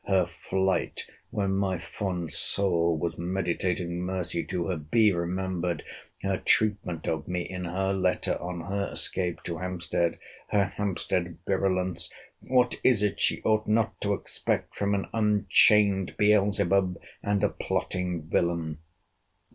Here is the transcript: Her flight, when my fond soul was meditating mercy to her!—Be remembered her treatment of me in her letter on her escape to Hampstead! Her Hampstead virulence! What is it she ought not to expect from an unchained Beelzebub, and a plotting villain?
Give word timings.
Her 0.07 0.25
flight, 0.25 1.07
when 1.29 1.51
my 1.53 1.77
fond 1.77 2.31
soul 2.31 2.97
was 2.97 3.19
meditating 3.19 4.01
mercy 4.01 4.43
to 4.45 4.65
her!—Be 4.69 5.13
remembered 5.13 5.83
her 6.23 6.39
treatment 6.39 7.07
of 7.07 7.27
me 7.27 7.43
in 7.47 7.65
her 7.65 7.93
letter 7.93 8.35
on 8.41 8.61
her 8.61 8.85
escape 8.91 9.43
to 9.43 9.59
Hampstead! 9.59 10.17
Her 10.47 10.63
Hampstead 10.65 11.37
virulence! 11.45 12.11
What 12.39 12.79
is 12.83 13.03
it 13.03 13.21
she 13.21 13.43
ought 13.43 13.67
not 13.67 14.01
to 14.01 14.15
expect 14.15 14.73
from 14.75 14.95
an 14.95 15.05
unchained 15.13 16.17
Beelzebub, 16.17 16.99
and 17.21 17.43
a 17.43 17.49
plotting 17.49 18.23
villain? 18.23 18.79